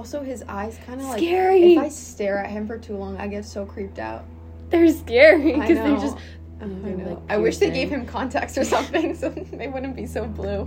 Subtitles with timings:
[0.00, 1.74] Also, his eyes kind of like Scary.
[1.74, 4.24] If I stare at him for too long, I get so creeped out.
[4.70, 6.16] They're scary because they're just.
[6.58, 7.10] I, They're, know.
[7.10, 10.64] like, I wish they gave him contacts or something, so they wouldn't be so blue.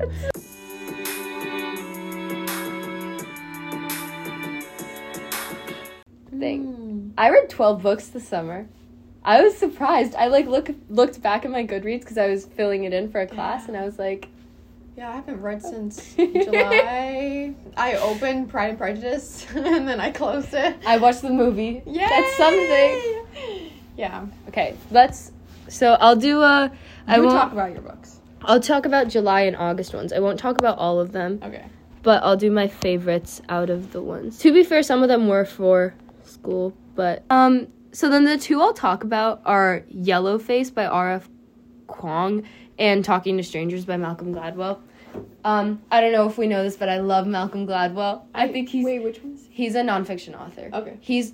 [6.29, 6.65] Thing.
[6.65, 7.09] Hmm.
[7.18, 8.68] I read twelve books this summer.
[9.23, 10.13] I was surprised.
[10.13, 13.21] I like look looked back at my Goodreads because I was filling it in for
[13.21, 14.27] a class, and I was like,
[14.96, 17.54] Yeah, I haven't read since July.
[17.75, 20.78] I opened Pride and Prejudice and then I closed it.
[20.86, 21.82] I watched the movie.
[21.86, 23.69] Yeah, That's something.
[23.97, 24.25] Yeah.
[24.50, 25.32] Okay, let's.
[25.68, 26.71] So I'll do a.
[27.07, 28.19] I You won't talk about your books.
[28.43, 30.14] I'll talk about July and August ones.
[30.14, 31.66] I won't talk about all of them, Okay.
[32.03, 34.38] but I'll do my favorites out of the ones.
[34.39, 38.59] To be fair, some of them were for school, but um so then the two
[38.61, 41.30] I'll talk about are Yellow Face by R.F.
[41.88, 42.44] Kuang
[42.77, 44.80] and Talking to Strangers by Malcolm Gladwell.
[45.44, 48.23] Um, I don't know if we know this, but I love Malcolm Gladwell.
[48.33, 49.47] I think he's Wait, which ones?
[49.52, 50.69] he's a nonfiction author.
[50.73, 50.97] Okay.
[51.02, 51.33] He's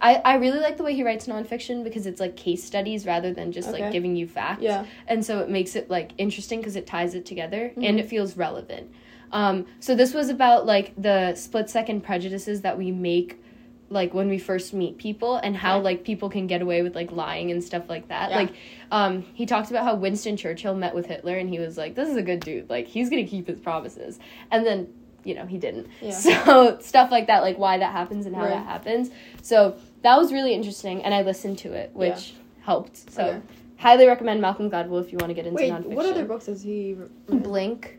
[0.00, 3.32] I, I really like the way he writes nonfiction because it's like case studies rather
[3.32, 4.60] than just like giving you facts.
[4.60, 4.84] Yeah.
[5.06, 7.82] And so it makes it like interesting because it ties it together Mm-hmm.
[7.84, 8.90] and it feels relevant.
[9.32, 13.40] Um, so this was about like the split second prejudices that we make
[13.88, 17.12] like when we first meet people and how like people can get away with like
[17.12, 18.30] lying and stuff like that.
[18.30, 18.36] Yeah.
[18.36, 18.52] Like
[18.90, 22.08] um, he talked about how Winston Churchill met with Hitler and he was like, This
[22.08, 22.68] is a good dude.
[22.68, 24.18] Like he's gonna keep his promises.
[24.50, 24.92] And then
[25.24, 25.88] you know, he didn't.
[26.00, 26.10] Yeah.
[26.18, 28.50] So stuff like that, like why that happens and how Right.
[28.50, 29.10] that happens.
[29.42, 33.10] So that was really interesting, and I listened to it, which helped.
[33.12, 33.40] So Okay.
[33.76, 35.94] highly recommend Malcolm Gladwell if you want to get into Wait, nonfiction.
[35.94, 37.42] what other books does he write?
[37.42, 37.98] Blink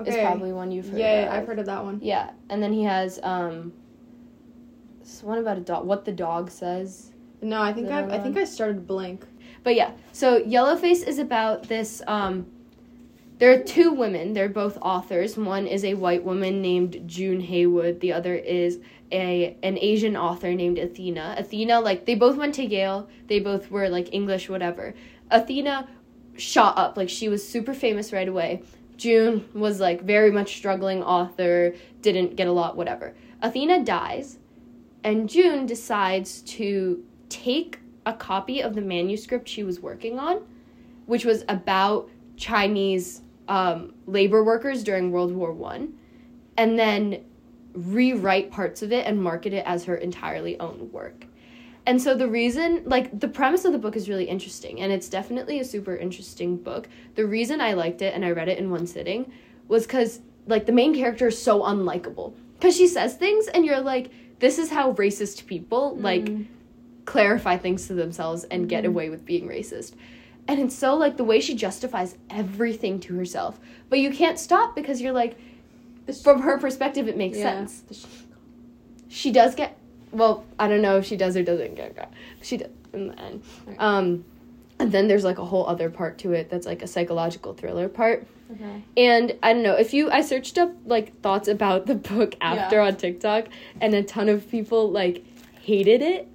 [0.00, 0.22] is Okay.
[0.22, 0.98] probably one you've heard.
[0.98, 1.32] Yeah, of.
[1.42, 2.00] I've heard of that one.
[2.02, 3.72] Yeah, and then he has um,
[5.08, 5.86] this one about a dog.
[5.86, 7.12] What the dog says.
[7.40, 9.24] No, I think I I think I started blank.
[9.62, 12.02] But yeah, so Yellowface is about this.
[12.06, 12.46] Um,
[13.38, 14.32] there are two women.
[14.32, 15.36] They're both authors.
[15.36, 18.00] One is a white woman named June Hayward.
[18.00, 21.36] The other is a an Asian author named Athena.
[21.38, 23.08] Athena, like they both went to Yale.
[23.28, 24.94] They both were like English, whatever.
[25.30, 25.88] Athena
[26.36, 26.96] shot up.
[26.96, 28.62] Like she was super famous right away.
[28.96, 31.74] June was like very much struggling author.
[32.02, 33.14] Didn't get a lot, whatever.
[33.40, 34.38] Athena dies,
[35.04, 40.42] and June decides to take a copy of the manuscript she was working on,
[41.06, 45.94] which was about Chinese um, labor workers during World War One,
[46.56, 47.24] and then
[47.74, 51.26] rewrite parts of it and market it as her entirely own work.
[51.86, 55.08] And so the reason, like, the premise of the book is really interesting, and it's
[55.08, 56.86] definitely a super interesting book.
[57.14, 59.32] The reason I liked it and I read it in one sitting
[59.68, 62.34] was because, like, the main character is so unlikable.
[62.58, 66.28] Because she says things, and you're like, this is how racist people, like,
[67.04, 69.94] clarify things to themselves and get away with being racist.
[70.46, 73.58] And it's so like the way she justifies everything to herself.
[73.88, 75.36] But you can't stop because you're like
[76.22, 77.66] from her perspective it makes Yeah.
[77.66, 78.06] sense.
[79.08, 79.76] She does get
[80.10, 82.10] well, I don't know if she does or doesn't get got.
[82.42, 83.42] She does in the end.
[83.66, 83.76] Right.
[83.78, 84.24] Um
[84.78, 87.88] and then there's like a whole other part to it that's like a psychological thriller
[87.88, 88.26] part.
[88.50, 88.82] Okay.
[88.96, 92.76] And I don't know if you I searched up like thoughts about the book after
[92.76, 92.86] Yeah.
[92.86, 93.46] on TikTok
[93.80, 95.24] and a ton of people like
[95.60, 96.26] hated it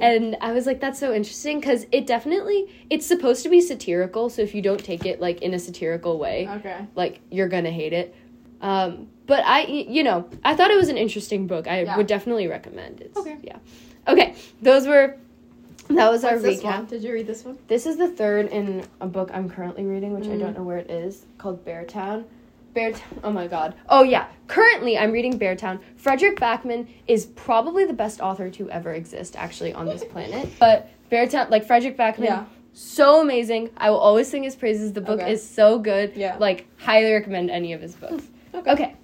[0.00, 4.28] and i was like that's so interesting because it definitely it's supposed to be satirical
[4.30, 6.86] so if you don't take it like in a satirical way okay.
[6.96, 8.14] like you're gonna hate it
[8.62, 11.96] um but I, you know i thought it was an interesting book i Yeah.
[11.96, 13.36] would definitely recommend it Okay.
[13.42, 13.58] yeah
[14.08, 15.16] okay those were
[15.96, 16.88] that was our What's this recap?
[16.88, 17.58] Did you read this one?
[17.68, 20.40] this is the third in a book i'm currently reading which i Mm.
[20.40, 22.24] don't know where it is called beartown
[22.74, 23.02] Beartown.
[23.22, 23.74] Oh my god.
[23.90, 24.28] Oh yeah.
[24.46, 25.78] Currently, I'm reading Beartown.
[25.98, 30.48] Fredrik Backman is probably the best author to ever exist, actually, on this planet.
[30.58, 32.44] But Beartown, like Fredrik Backman, Yeah.
[32.72, 33.68] so amazing.
[33.76, 34.94] I will always sing his praises.
[34.94, 35.32] The book Okay.
[35.32, 36.12] is so good.
[36.16, 36.38] Yeah.
[36.38, 38.24] Like, highly recommend any of his books.
[38.54, 38.70] Okay.
[38.72, 38.94] Okay,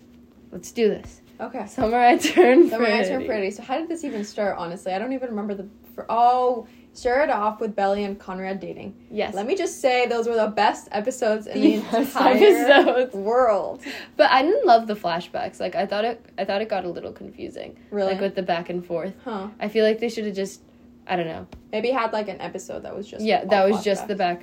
[0.50, 1.20] let's do this.
[1.40, 1.66] Okay.
[1.66, 3.26] Summer I turn So my answer pretty.
[3.26, 3.50] pretty.
[3.52, 4.56] So how did this even start?
[4.58, 5.68] Honestly, I don't even remember the.
[5.94, 8.94] For, oh, started off with Belly and Conrad dating.
[9.10, 9.34] Yes.
[9.34, 13.14] Let me just say those were the best episodes in The the, entire episodes.
[13.14, 13.82] world.
[14.16, 15.60] But I didn't love the flashbacks.
[15.60, 16.24] Like I thought it.
[16.38, 17.78] I thought it got a little confusing.
[17.90, 18.12] Really?
[18.12, 19.14] Like with the back and forth.
[19.24, 19.48] huh?
[19.60, 20.62] I feel like they should have just.
[21.06, 21.46] I don't know.
[21.72, 24.42] Maybe had like an episode that was just yeah, that was just the back,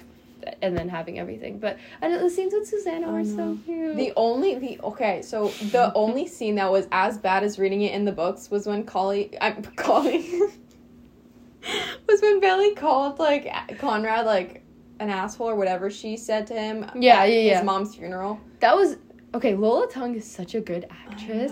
[0.62, 1.60] and then having everything.
[1.60, 3.96] But I know the scenes with Susanna were so um, cute.
[3.96, 7.94] The only the okay, so the only scene that was as bad as reading it
[7.94, 10.40] in the books was when Collie I'm Collie
[12.08, 14.64] was when Belly called like Conrad like
[15.00, 16.90] an asshole or whatever she said to him.
[16.96, 17.58] Yeah, at yeah, yeah.
[17.58, 18.40] His mom's funeral.
[18.60, 18.98] that was
[19.34, 19.56] okay.
[19.56, 21.52] Lola Tung is such a good actress.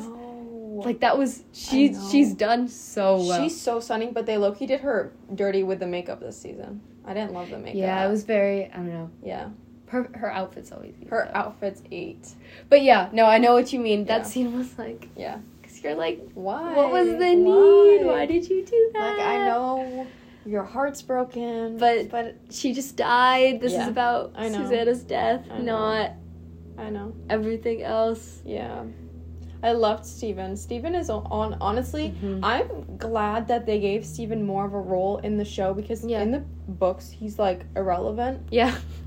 [0.85, 1.95] Like that was she.
[2.11, 3.43] She's done so well.
[3.43, 6.81] She's so stunning, but they low key did her dirty with the makeup this season.
[7.05, 7.75] I didn't love the makeup.
[7.75, 8.65] yeah, it was very.
[8.71, 9.09] I don't know.
[9.23, 9.49] Yeah,
[9.87, 10.93] Her her outfit's always.
[11.09, 11.39] her though.
[11.39, 12.27] outfit's eight.
[12.69, 14.05] But yeah, no, I know what you mean.
[14.05, 14.23] That Yeah.
[14.23, 15.39] scene was like, Yeah.
[15.61, 16.73] because You're like, Why?
[16.75, 18.05] what was the need?
[18.05, 19.17] Why did you do that?
[19.17, 20.07] Like I know
[20.45, 23.59] your heart's broken, But- but she just died.
[23.61, 24.33] This Yeah, is about.
[24.37, 26.11] Susanna's death, I not
[26.77, 27.13] I know.
[27.29, 28.41] everything else.
[28.45, 28.83] Yeah.
[29.63, 30.55] I loved Steven.
[30.57, 32.41] Steven is on, on honestly, Mhm.
[32.43, 36.21] I'm glad that they gave Steven more of a role in the show because Yeah.
[36.21, 38.41] in the books he's like irrelevant.
[38.51, 38.75] Yeah,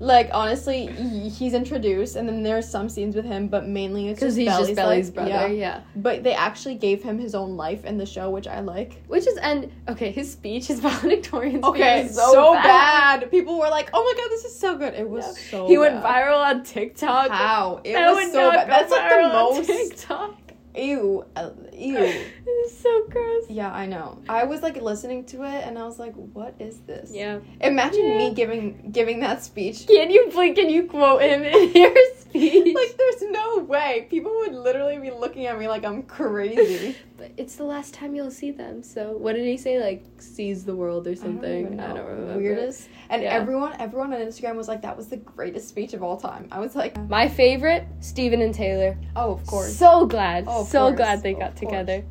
[0.00, 4.20] Like honestly, he- he's introduced and then there's some scenes with him, but mainly it's
[4.20, 5.14] because just he's Belly's just Belly's life.
[5.14, 5.30] brother.
[5.30, 5.46] Yeah.
[5.48, 5.80] Yeah.
[5.96, 9.02] But they actually gave him his own life in the show, which I like.
[9.08, 13.30] which is and okay, his speech, his valedictorian speech, Okay, was so, so, bad.
[13.30, 15.50] People were like, "Oh my god, this is so good." It was Yeah.
[15.50, 15.66] so.
[15.66, 17.30] he went viral on TikTok.
[17.30, 18.68] How it That was so bad.
[18.70, 19.66] That's like the most.
[19.66, 20.34] TikTok.
[20.76, 21.96] Ew, uh, ew.
[21.98, 23.44] it was so gross.
[23.48, 24.18] Yeah, I know.
[24.28, 27.40] I was like listening to it and I was like, "What is this?" Yeah.
[27.60, 28.18] Imagine Yeah.
[28.18, 29.86] me giving giving that speech.
[29.86, 32.74] Can you please can you quote him in your speech?
[32.74, 34.06] Like, there's no way.
[34.10, 36.94] People would literally be looking at me like I'm crazy.
[37.16, 38.82] but it's the last time you'll see them.
[38.82, 39.80] So what did he say?
[39.82, 41.80] Like seize the world or something?
[41.80, 42.04] I don't, know.
[42.04, 42.36] remember.
[42.38, 42.88] Weirdest.
[43.10, 43.30] And Yeah.
[43.32, 46.60] everyone, everyone on Instagram was like, "That was the greatest speech of all time." I
[46.60, 48.96] was like, My favorite, Steven and Taylor.
[49.16, 50.44] "Oh, of course." So glad.
[50.46, 50.96] Oh, Oh, of so course.
[50.96, 52.04] glad they got together.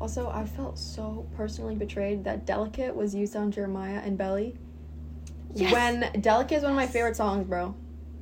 [0.00, 4.54] Also, I felt so personally betrayed that "Delicate" was used on Jeremiah and Belly.
[5.54, 5.72] Yes.
[5.72, 7.74] When "Delicate" is one of my favorite songs, bro.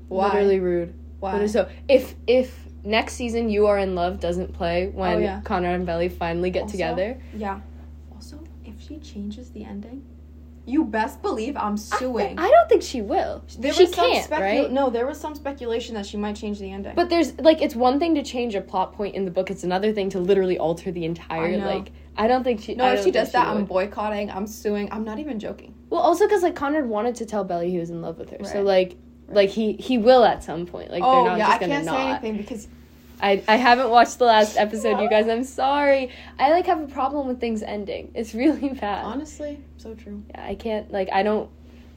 [0.09, 0.29] Why?
[0.29, 0.95] Literally rude.
[1.19, 1.47] Why?
[1.47, 5.41] So if if next season You Are in Love doesn't play when Oh, yeah.
[5.43, 7.61] Conrad and Belly finally get Also, together, Yeah.
[8.15, 10.05] Also, if she changes the ending,
[10.65, 12.39] you best believe I'm suing.
[12.39, 13.43] I don't think she will.
[13.59, 14.71] there she was some can't, specu- right?
[14.71, 16.95] No, there was some speculation that she might change the ending.
[16.95, 19.51] But there's like it's one thing to change a plot point in the book.
[19.51, 21.91] It's another thing to literally alter the entire I like.
[22.17, 22.75] I don't think she.
[22.75, 24.31] no, if she does that, I'm boycotting.
[24.31, 24.91] I'm suing.
[24.93, 25.75] I'm not even joking.
[25.91, 28.39] Well, also because like Conrad wanted to tell Belly he was in love with her,
[28.45, 28.65] so Right.
[28.65, 28.97] like
[29.29, 30.91] like he he will at some point.
[30.91, 31.95] Like oh they're not yeah, just I can't not.
[31.97, 32.69] say anything because
[33.23, 35.29] I I haven't watched the last episode, you guys.
[35.35, 36.11] I'm sorry.
[36.39, 38.11] I like have a problem with things ending.
[38.15, 39.05] It's really bad.
[39.05, 40.23] honestly, so true.
[40.31, 41.49] Yeah, I can't like I don't.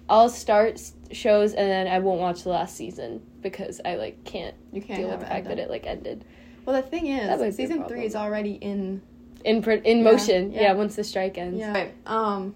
[0.07, 0.79] I'll start
[1.11, 4.99] shows and then I won't watch the last season because I like can't You can't
[4.99, 6.23] deal with the fact that it like ended
[6.63, 9.01] Well, the thing That might be is, season three is already in.
[9.43, 10.51] in pr- in Yeah, motion.
[10.51, 10.61] Yeah.
[10.61, 10.73] yeah.
[10.73, 11.57] once the strike ends.
[11.59, 11.73] Yeah.
[11.73, 11.93] Right.
[12.05, 12.53] Um,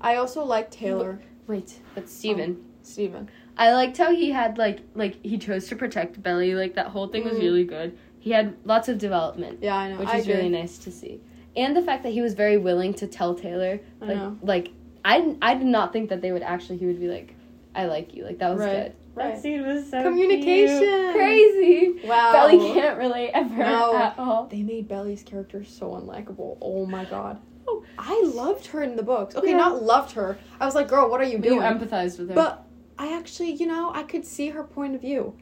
[0.00, 2.64] I also like Taylor Wait, but Steven.
[2.82, 3.28] Steven.
[3.56, 6.54] I liked how he had like like he chose to protect Belly.
[6.54, 7.40] Like that whole thing was Mm.
[7.40, 7.96] really good.
[8.18, 9.98] He had lots of development, Yeah, I know.
[9.98, 11.20] which I is really nice to see.
[11.56, 14.38] And the fact that he was very willing to tell Taylor, I like know.
[14.42, 14.70] like
[15.04, 17.34] I I did not think that they would actually he would be like,
[17.74, 18.24] I like you.
[18.24, 18.92] Like that was Right, good.
[19.14, 19.34] right.
[19.34, 20.78] That scene was so Communication.
[20.78, 21.14] cute.
[21.14, 22.00] crazy.
[22.06, 22.32] Wow.
[22.32, 23.96] Belly can't relate ever No.
[23.96, 24.46] at all.
[24.46, 26.56] They made Belly's character so unlikable.
[26.62, 27.38] Oh my god.
[27.68, 27.82] Oh.
[27.98, 29.36] I loved her in the books.
[29.36, 29.56] Okay, Yeah.
[29.56, 30.38] not loved her.
[30.60, 31.54] I was like, girl, what are you doing?
[31.54, 31.78] You doing?
[31.78, 32.34] empathized with her.
[32.34, 32.64] But
[32.98, 35.34] I actually, you know, I could see her point of view.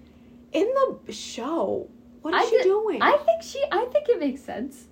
[0.53, 0.69] In
[1.07, 1.89] the show,
[2.23, 3.03] what is I she did- doing?
[3.03, 3.63] I think she.
[3.71, 4.87] I think it makes sense.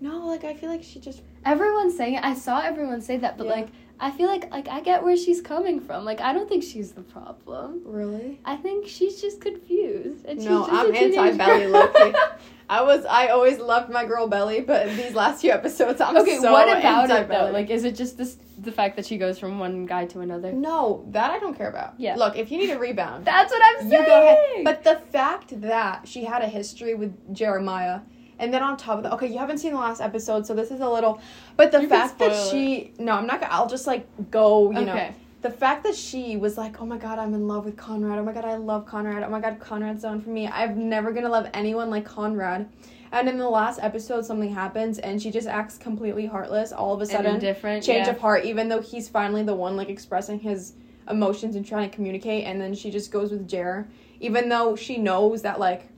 [0.00, 2.24] no, like I feel like she just Everyone's saying it.
[2.24, 3.52] I saw everyone say that, but Yeah.
[3.52, 3.68] like
[4.02, 6.04] I feel like like I get where she's coming from.
[6.04, 7.82] Like I don't think she's the problem.
[7.84, 8.40] really.
[8.44, 10.24] I think she's just confused.
[10.26, 12.14] And she's No, just I'm anti-Belly, girl.
[12.68, 16.22] I was I always loved my girl Belly, but these last few episodes I'm so
[16.22, 17.50] okay, so what about it though?
[17.52, 20.50] Like, is it just this the fact that she goes from one guy to another?
[20.52, 21.94] no, that I don't care about.
[21.98, 22.16] Yeah.
[22.16, 23.92] Look, if you need a rebound, That's what I'm saying.
[23.92, 24.08] you saying.
[24.08, 24.64] go ahead.
[24.64, 28.00] But the fact that she had a history with Jeremiah,
[28.42, 30.72] and then on top of that, okay, you haven't seen the last episode, so this
[30.72, 31.20] is a little.
[31.56, 33.52] But the You fact that she, no, I'm not gonna.
[33.52, 34.92] I'll just like go, you know.
[34.92, 35.14] Okay.
[35.42, 38.18] The fact that she was like, oh my god, I'm in love with Conrad.
[38.18, 39.22] Oh my god, I love Conrad.
[39.22, 40.48] Oh my god, Conrad's done for me.
[40.48, 42.68] I'm never gonna love anyone like Conrad.
[43.12, 46.72] And in the last episode, something happens, and she just acts completely heartless.
[46.72, 47.84] All of a sudden, indifferent.
[47.84, 48.12] change yeah.
[48.12, 50.72] of heart even though he's finally the one like expressing his
[51.08, 53.88] emotions and trying to communicate and then she just goes with Jer
[54.20, 55.88] even though she knows that like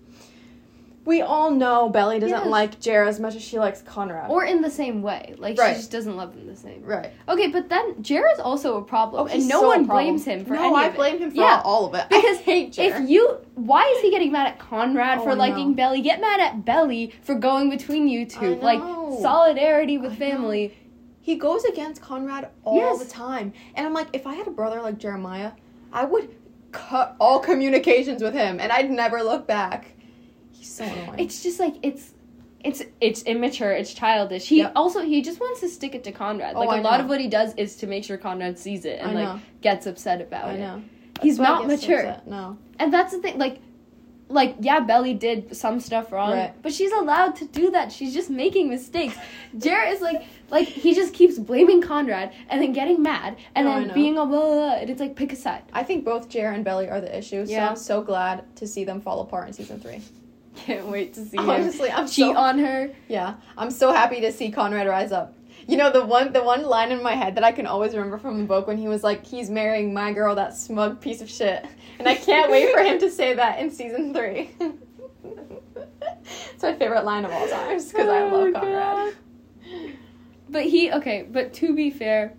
[1.06, 2.46] we all know Belly doesn't Yes.
[2.46, 4.30] like Jer as much as she likes Conrad.
[4.30, 5.70] Or in the same way, like Right.
[5.72, 6.82] she just doesn't love him the same.
[6.84, 7.10] right.
[7.28, 10.54] Okay, but then Jared's also a problem, Oh, and no so one blames him for
[10.54, 10.96] no, any I of it.
[10.96, 11.60] blame him for Yeah.
[11.64, 12.06] all of it.
[12.08, 12.82] Because I hate Jer.
[12.84, 15.74] If you, why is he getting mad at Conrad Oh, for liking know.
[15.76, 16.00] Belly?
[16.00, 18.54] Get mad at Belly for going between you two.
[18.56, 18.80] Like
[19.20, 20.30] solidarity with I know.
[20.32, 20.74] family.
[21.20, 23.02] he goes against Conrad all Yes.
[23.02, 23.52] the time.
[23.74, 25.52] And I'm like, if I had a brother like Jeremiah,
[25.90, 26.28] I would
[26.70, 29.93] cut all communications with him and I'd never look back.
[30.64, 31.18] He's so annoying.
[31.18, 32.12] It's just like it's.
[32.64, 33.72] It's it's immature.
[33.72, 34.48] It's childish.
[34.48, 34.72] He Yep.
[34.74, 36.54] also he just wants to stick it to Conrad.
[36.56, 37.04] Oh, Like a I lot know.
[37.04, 39.40] of what he does is to make sure Conrad sees it and I like know.
[39.60, 40.60] gets upset about I it.
[40.60, 40.82] know.
[41.20, 42.16] He's That's why not mature.
[42.24, 42.56] No.
[42.78, 43.36] And that's the thing.
[43.36, 43.58] Like,
[44.30, 46.54] like yeah, Belly did some stuff wrong, Right.
[46.62, 47.92] but she's allowed to do that.
[47.92, 49.14] She's just making mistakes.
[49.58, 53.74] Jarrett is like, like he just keeps blaming Conrad and then getting mad and No,
[53.84, 55.64] then being a blah, blah, blah, and it's like pick a side.
[55.74, 57.68] I think both Jer and Belly are the issue, so Yeah.
[57.68, 60.00] I'm so glad to see them fall apart in season three.
[60.56, 62.90] Can't wait to see Honestly, him I'm cheat so on her.
[63.08, 63.34] yeah.
[63.58, 65.34] I'm so happy to see Conrad rise up.
[65.66, 68.18] You know the one the one line in my head that I can always remember
[68.18, 71.30] from the book when he was like, "He's marrying my girl, that smug piece of
[71.30, 71.64] shit,"
[71.98, 74.50] and I can't wait for him to say that in season three.
[75.24, 79.14] it's my favorite line of all time because I Oh, love Conrad.
[80.48, 82.34] But he okay, but to be fair,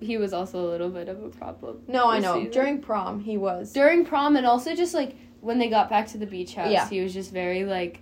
[0.00, 1.80] he was also a little bit of a problem.
[1.88, 2.34] No, I know.
[2.38, 2.52] season.
[2.52, 3.72] During prom, he was.
[3.72, 5.16] during prom and also just like
[5.46, 6.88] when they got back to the beach house, Yeah.
[6.88, 8.00] he was just very like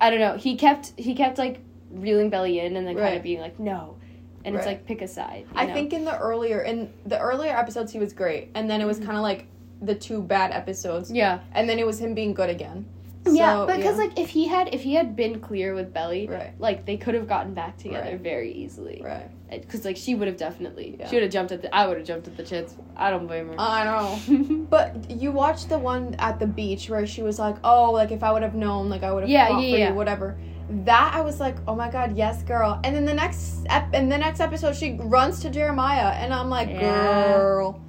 [0.00, 0.36] I don't know.
[0.36, 1.60] He kept he kept like
[1.90, 3.96] reeling Belly in and then kind of being like no,
[4.44, 5.46] and it's like pick a side.
[5.52, 5.72] you I know?
[5.74, 9.00] think in the earlier in the earlier episodes he was great, and then it was
[9.00, 9.06] Mhm.
[9.06, 9.46] kind of like
[9.80, 12.84] the two bad episodes, yeah, and then it was him being good again.
[13.26, 16.52] Yeah, So, because like if he had if he had been clear with Belly, Right.
[16.58, 18.20] like they could have gotten back together Right.
[18.20, 19.00] very easily.
[19.04, 21.08] right, Because like she would have definitely Yeah.
[21.08, 22.76] she would have jumped at the I would have jumped at the chance.
[22.96, 23.54] I don't blame her.
[23.58, 24.66] I know.
[24.70, 28.22] But you watched the one at the beach where she was like, "Oh, like if
[28.22, 29.88] I would have known, like I would have Yeah, fought yeah, for yeah.
[29.90, 30.36] you, whatever."
[30.84, 34.08] That I was like, "Oh my god, yes, girl!" And then the next ep- in
[34.10, 36.80] the next episode, she runs to Jeremiah, and I'm like, Yeah.
[36.80, 37.87] "Girl, why are you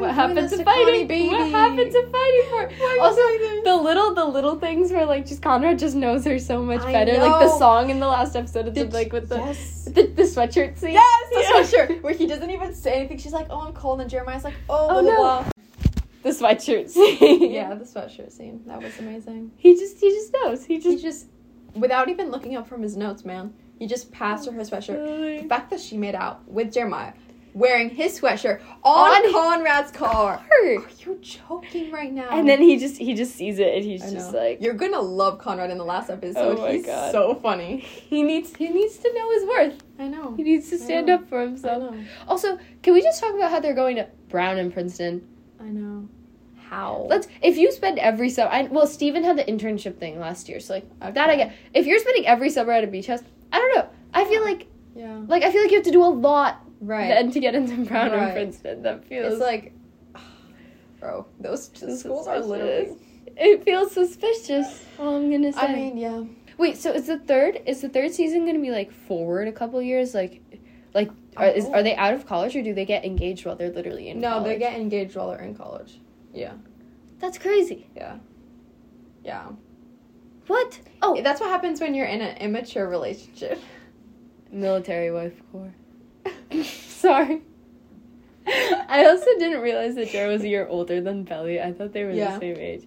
[0.00, 1.06] what happened to fighting?
[1.06, 1.28] baby?
[1.28, 3.00] What happened to fighting for?
[3.00, 3.20] Also,
[3.64, 6.92] the little the little things where like just Conrad just knows her so much I
[6.92, 7.18] better.
[7.18, 9.84] Like the song in the last episode, it's Did- like with the yes.
[9.86, 10.92] the, the sweatshirt scene.
[10.92, 11.50] Yes, the Yeah.
[11.86, 13.18] sweatshirt where he doesn't even say anything.
[13.18, 15.16] She's like, "Oh, I'm cold," and Jeremiah's like, "Oh, Oh, blah, no.
[15.16, 15.50] blah, blah."
[16.22, 17.50] The sweatshirt scene.
[17.52, 19.52] yeah." The sweatshirt scene that was amazing.
[19.56, 20.64] He just he just knows.
[20.64, 21.26] He just He just
[21.74, 24.96] without even looking up from his notes, man, he just passed her her sweatshirt.
[24.96, 27.12] Oh, the fact that she made out with Jeremiah,
[27.56, 30.38] wearing his sweatshirt on, On- Conrad's car.
[30.38, 30.76] Her.
[30.76, 32.28] Are you joking right now?
[32.30, 34.38] And then he just he just sees it and he's I just know.
[34.40, 36.58] like you're gonna love Conrad in the last episode.
[36.58, 37.12] Oh my He's God.
[37.12, 37.78] so funny.
[37.78, 39.82] he needs he needs to know his worth.
[39.98, 40.34] I know.
[40.36, 41.82] He needs to stand up for I himself.
[41.94, 42.04] know.
[42.28, 45.26] Also, can we just talk about how they're going to Brown and Princeton?
[45.58, 46.08] I know.
[46.68, 47.06] How?
[47.08, 48.50] Let's if you spend every summer.
[48.50, 51.54] I, well, Steven had the internship thing last year, so like that I get.
[51.72, 53.20] If you're spending every summer at a beach house,
[53.52, 53.88] I don't know.
[54.12, 55.20] I feel like Yeah.
[55.28, 57.08] like I feel like you have to do a lot Right.
[57.08, 58.22] then to get into Brown Right.
[58.22, 58.82] and Princeton.
[58.82, 59.72] That feels it's like,
[61.00, 62.00] bro, those Suspicious.
[62.00, 62.96] schools are literally.
[63.36, 64.84] it feels suspicious.
[64.98, 65.60] All I'm gonna say.
[65.60, 66.24] I mean, yeah.
[66.58, 66.76] wait.
[66.78, 70.14] So is the third is the third season gonna be like forward a couple years?
[70.14, 70.42] Like,
[70.94, 73.70] like are, is, are they out of college or do they get engaged while they're
[73.70, 74.20] literally in?
[74.20, 74.44] No, college?
[74.46, 76.00] they get engaged while they're in college.
[76.32, 76.52] Yeah.
[77.18, 77.86] That's crazy.
[77.96, 78.16] Yeah.
[79.24, 79.48] Yeah.
[80.46, 80.78] What?
[81.02, 83.58] Oh, That's what happens when you're in an immature relationship.
[84.52, 85.74] military wife core.
[86.62, 87.42] Sorry.
[88.46, 91.60] I also didn't realize that Jared was a year older than Belly.
[91.60, 92.34] I thought they were Yeah.
[92.34, 92.84] the same age.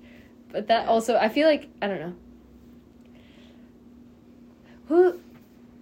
[0.51, 2.13] But that also, I feel like I don't know.
[4.87, 5.19] Who?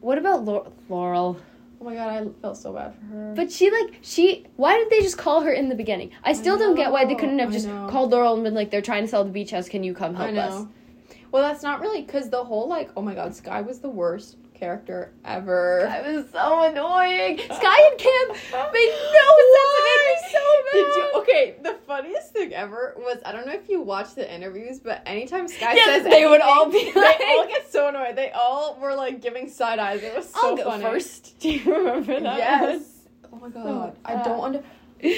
[0.01, 1.37] What about Lau- Laurel?
[1.79, 3.33] Oh my god, I felt so bad for her.
[3.35, 4.45] But she like she.
[4.55, 6.11] Why did they just call her in the beginning?
[6.23, 8.81] I still don't get why they couldn't have just called Laurel and been like, "They're
[8.81, 9.69] trying to sell the beach house.
[9.69, 10.41] Can you come help I know.
[10.41, 10.65] us?"
[11.31, 14.37] Well, that's not really because the whole like, oh my god, Skye was the worst
[14.57, 15.81] character ever.
[15.83, 17.37] That was so annoying.
[17.45, 18.27] Skye and Kim
[18.73, 19.77] made no sense.
[19.77, 20.73] It made me so mad.
[20.73, 21.11] Did you?
[21.15, 25.01] Okay, the funniest thing ever was I don't know if you watched the interviews, but
[25.05, 28.15] anytime Skye Yes, says they would all be like- they all get so annoyed.
[28.15, 30.01] They all were like giving side eyes.
[30.03, 30.83] It was so I'll go funny.
[30.83, 31.39] first.
[31.39, 32.37] Do you remember that?
[32.37, 32.81] Yes.
[33.31, 34.63] Oh my oh, god, I uh, don't under.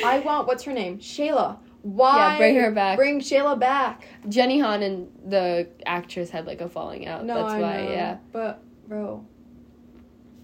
[0.06, 1.58] I want what's her name, Shayla.
[1.82, 2.34] Why?
[2.34, 2.98] Yeah, bring her back.
[2.98, 4.06] Bring Shayla back.
[4.28, 7.24] Jenny Han and the actress had like a falling out.
[7.24, 7.92] No, That's I why, know.
[7.92, 8.18] yeah.
[8.34, 9.26] But bro,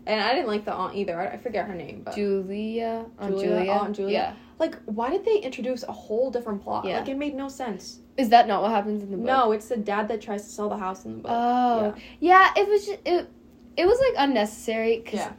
[0.06, 1.20] and I didn't like the aunt either.
[1.20, 4.14] I, I forget her name, but Julia, Aunt Julia, Julia, Aunt Julia.
[4.14, 4.34] Yeah.
[4.60, 6.86] like, why did they introduce a whole different plot?
[6.86, 7.00] Yeah.
[7.00, 8.00] Like, it made no sense.
[8.16, 9.25] Is that not what happens in the book?
[9.25, 11.32] No, it's the dad that tries to sell the house in the book.
[11.34, 12.54] Oh, yeah.
[12.56, 13.30] it was just, it.
[13.75, 15.34] It was like unnecessary because Yeah.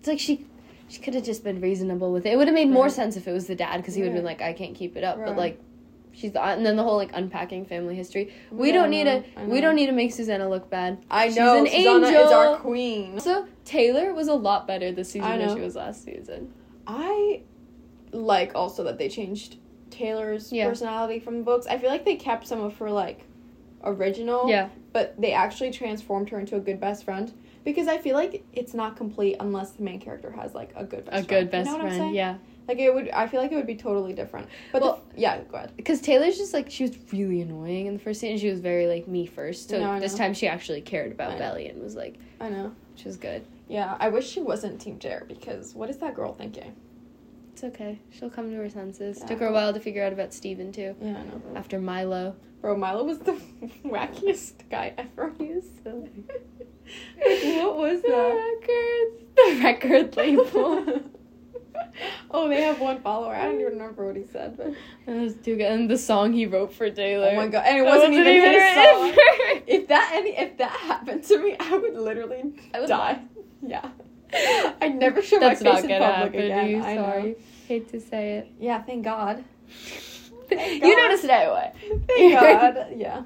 [0.00, 0.44] it's like she,
[0.88, 2.32] she could have just been reasonable with it.
[2.32, 2.92] It would have made more Right.
[2.92, 4.96] sense if it was the dad because he would have been like, I can't keep
[4.96, 5.18] it up.
[5.24, 5.60] But like,
[6.14, 8.32] she's the and then the whole like unpacking family history.
[8.50, 9.22] We Yeah, don't need to.
[9.46, 11.04] We don't need to make Susanna look bad.
[11.10, 12.26] I She's know an Susanna angel.
[12.26, 13.14] is our queen.
[13.14, 16.52] Also, Taylor was a lot better this season than she was last season.
[16.86, 17.42] I
[18.12, 19.56] like also that they changed
[19.90, 20.68] Taylor's Yeah.
[20.68, 21.66] personality from the books.
[21.66, 23.26] I feel like they kept some of her like
[23.82, 24.48] original.
[24.48, 24.68] Yeah.
[24.92, 27.32] But they actually transformed her into a good best friend
[27.64, 31.04] because I feel like it's not complete unless the main character has like a good
[31.06, 31.28] best A friend.
[31.28, 32.36] good You best know what I'm friend, yeah.
[32.66, 33.10] Like it would.
[33.10, 34.48] I feel like it would be totally different.
[34.72, 35.72] But Well- f- yeah, go ahead.
[35.76, 38.38] Because Taylor's just like she was really annoying in the first season.
[38.38, 39.68] She was very like me first.
[39.70, 41.38] So No, this time she actually cared about.
[41.38, 42.72] Belly and was like, I know.
[42.94, 43.44] which was good.
[43.68, 46.74] Yeah, I wish she wasn't Team Jared because what is that girl thinking?
[47.52, 48.00] It's okay.
[48.10, 49.18] She'll come to her senses.
[49.20, 49.26] Yeah.
[49.26, 50.96] Took her a while to figure out about Steven too.
[51.00, 51.40] Yeah, I know.
[51.54, 52.34] After Milo.
[52.60, 53.32] Bro, Milo was the
[53.84, 55.32] wackiest guy ever.
[55.38, 56.10] He was silly.
[57.16, 58.58] Like, what was The that?
[58.60, 59.24] records.
[59.36, 61.03] The record label.
[62.36, 63.32] Oh, they have one follower.
[63.32, 64.74] I don't even remember what he said, but
[65.06, 65.70] That was too good.
[65.70, 67.28] And the song he wrote for Taylor.
[67.32, 69.14] oh my god, and it That wasn't, even, his song.
[69.66, 72.42] If that any if that happened to me, I would literally
[72.74, 73.20] I would die.
[73.66, 73.88] Yeah,
[74.82, 76.02] I'd never show That's my not face in public
[76.34, 76.68] happen again.
[76.70, 76.82] you.
[76.82, 77.34] I know.
[77.68, 78.48] Hate to say it.
[78.58, 79.42] Yeah, thank God.
[80.48, 81.28] Thank you noticed God.
[81.28, 81.72] stay away.
[82.08, 82.86] Thank God.
[82.96, 83.22] Yeah.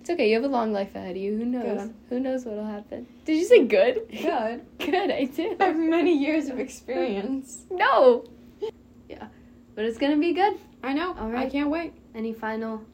[0.00, 0.28] It's okay.
[0.28, 1.36] You have a long life ahead of you.
[1.38, 1.64] Who knows?
[1.88, 1.94] Good.
[2.10, 3.06] Who knows what'll happen?
[3.24, 4.02] Did you say good?
[4.10, 4.64] Good.
[4.78, 5.10] Good.
[5.10, 5.60] I did.
[5.60, 7.64] I have many years of experience.
[7.70, 8.24] No.
[9.80, 10.58] But it's gonna be good.
[10.82, 11.16] I know.
[11.18, 11.94] All I can't wait.
[12.14, 12.84] Any final?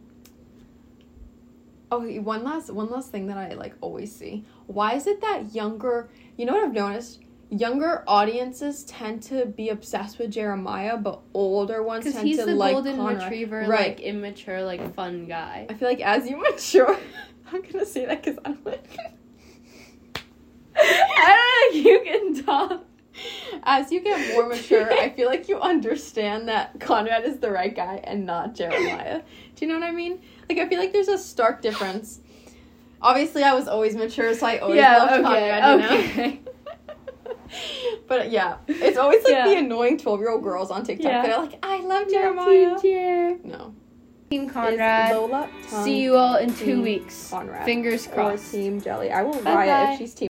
[1.91, 4.45] Oh, one last one last thing that I like always see.
[4.69, 6.09] Why is it that younger?
[6.37, 7.25] You know what I've noticed?
[7.51, 12.55] Younger audiences tend to be obsessed with Jeremiah, but older ones tend he's to the
[12.55, 13.25] like golden Conrad.
[13.25, 13.89] retriever, Right.
[13.99, 15.67] like immature, like fun guy.
[15.69, 16.97] I feel like as you mature,
[17.53, 18.87] I'm gonna say that because I'm like.
[20.77, 22.86] I don't know if you can talk.
[23.69, 27.75] As you get more mature, I feel like you understand that Conrad is the right
[27.75, 29.23] guy and not Jeremiah.
[29.57, 30.21] Do you know what I mean?
[30.49, 32.21] Like I feel like there's a stark difference.
[33.03, 35.81] Obviously, I was always mature, so I always Yeah, loved okay, Conrad.
[35.81, 36.27] You okay.
[36.29, 36.39] know?
[38.09, 39.47] but yeah, it's always like Yeah.
[39.49, 41.23] the annoying twelve-year-old girls on TikTok Yeah.
[41.23, 43.75] that are like, "I love Jeremiah." Team No,
[44.31, 45.13] Team Conrad.
[45.15, 47.31] Lola, Tung, See you all in two weeks.
[47.31, 47.65] Conrad.
[47.65, 48.53] Fingers or crossed.
[48.53, 49.11] Team Jelly.
[49.11, 49.55] I will Bye-bye.
[49.67, 50.25] riot if she's Team.